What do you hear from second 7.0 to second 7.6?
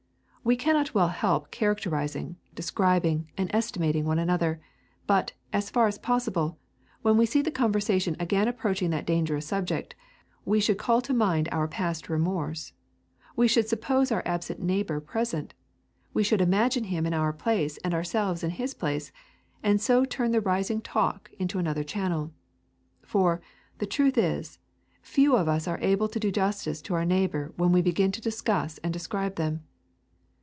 when we see the